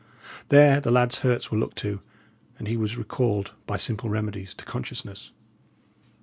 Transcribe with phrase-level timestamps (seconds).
[0.49, 2.01] There the lad's hurts were looked to;
[2.57, 5.31] and he was recalled, by simple remedies, to consciousness.